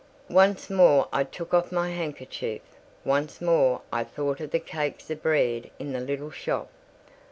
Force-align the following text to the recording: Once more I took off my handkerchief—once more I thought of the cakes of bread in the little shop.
Once 0.31 0.67
more 0.67 1.07
I 1.13 1.23
took 1.23 1.53
off 1.53 1.71
my 1.71 1.91
handkerchief—once 1.91 3.39
more 3.39 3.81
I 3.93 4.03
thought 4.03 4.39
of 4.39 4.49
the 4.49 4.57
cakes 4.59 5.11
of 5.11 5.21
bread 5.21 5.69
in 5.77 5.93
the 5.93 5.99
little 6.01 6.31
shop. 6.31 6.71